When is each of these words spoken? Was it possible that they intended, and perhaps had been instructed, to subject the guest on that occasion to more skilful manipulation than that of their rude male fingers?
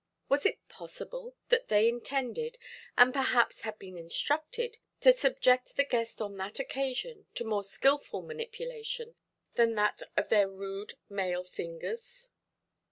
Was 0.29 0.47
it 0.47 0.67
possible 0.67 1.35
that 1.49 1.67
they 1.67 1.87
intended, 1.87 2.57
and 2.97 3.13
perhaps 3.13 3.61
had 3.61 3.77
been 3.77 3.95
instructed, 3.99 4.77
to 5.01 5.13
subject 5.13 5.75
the 5.75 5.83
guest 5.83 6.19
on 6.19 6.37
that 6.37 6.57
occasion 6.57 7.27
to 7.35 7.43
more 7.45 7.63
skilful 7.63 8.23
manipulation 8.23 9.13
than 9.53 9.75
that 9.75 10.01
of 10.17 10.29
their 10.29 10.49
rude 10.49 10.95
male 11.07 11.43
fingers? 11.43 12.29